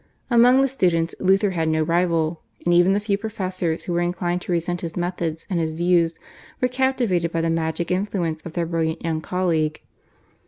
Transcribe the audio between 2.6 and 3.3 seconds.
and even the few